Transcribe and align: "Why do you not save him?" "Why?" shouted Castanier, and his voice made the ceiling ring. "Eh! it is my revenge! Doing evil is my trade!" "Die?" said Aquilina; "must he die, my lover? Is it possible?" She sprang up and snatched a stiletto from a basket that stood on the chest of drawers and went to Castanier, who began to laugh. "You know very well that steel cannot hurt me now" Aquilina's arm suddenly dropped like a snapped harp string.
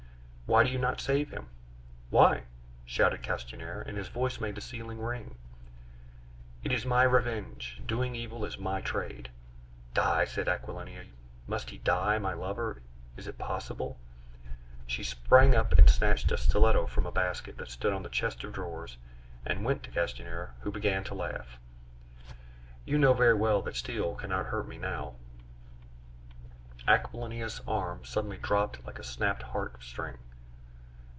"Why 0.59 0.65
do 0.65 0.69
you 0.69 0.79
not 0.79 0.99
save 0.99 1.31
him?" 1.31 1.47
"Why?" 2.09 2.43
shouted 2.83 3.23
Castanier, 3.23 3.81
and 3.87 3.97
his 3.97 4.09
voice 4.09 4.41
made 4.41 4.55
the 4.55 4.59
ceiling 4.59 4.99
ring. 4.99 5.37
"Eh! 5.63 5.67
it 6.65 6.71
is 6.73 6.85
my 6.85 7.03
revenge! 7.03 7.81
Doing 7.85 8.15
evil 8.17 8.43
is 8.43 8.57
my 8.57 8.81
trade!" 8.81 9.29
"Die?" 9.93 10.25
said 10.25 10.49
Aquilina; 10.49 11.05
"must 11.47 11.69
he 11.69 11.77
die, 11.77 12.17
my 12.19 12.33
lover? 12.33 12.81
Is 13.15 13.27
it 13.27 13.37
possible?" 13.37 13.97
She 14.85 15.05
sprang 15.05 15.55
up 15.55 15.77
and 15.77 15.89
snatched 15.89 16.33
a 16.33 16.37
stiletto 16.37 16.85
from 16.87 17.05
a 17.05 17.13
basket 17.13 17.55
that 17.57 17.71
stood 17.71 17.93
on 17.93 18.03
the 18.03 18.09
chest 18.09 18.43
of 18.43 18.51
drawers 18.51 18.97
and 19.45 19.63
went 19.63 19.83
to 19.83 19.89
Castanier, 19.91 20.53
who 20.63 20.69
began 20.69 21.05
to 21.05 21.13
laugh. 21.13 21.59
"You 22.83 22.97
know 22.97 23.13
very 23.13 23.35
well 23.35 23.61
that 23.61 23.77
steel 23.77 24.15
cannot 24.15 24.47
hurt 24.47 24.67
me 24.67 24.77
now" 24.77 25.15
Aquilina's 26.89 27.61
arm 27.65 28.03
suddenly 28.03 28.37
dropped 28.37 28.85
like 28.85 28.99
a 28.99 29.03
snapped 29.05 29.43
harp 29.43 29.81
string. 29.81 30.17